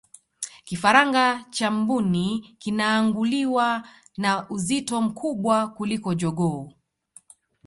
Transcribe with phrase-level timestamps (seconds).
[0.65, 6.71] kifaranga cha mbuni kinaanguliwa na uzito mkubwa kuliko jogoo